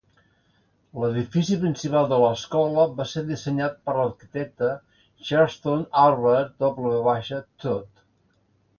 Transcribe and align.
L'edifici 1.01 1.57
principal 1.65 2.07
de 2.13 2.19
l'escola 2.23 2.87
va 3.01 3.07
ser 3.11 3.23
dissenyat 3.29 3.77
per 3.91 3.97
l'arquitecte 3.99 4.73
Charleston 5.29 5.87
Albert 6.09 6.61
W. 6.69 7.43
Todd. 7.65 8.07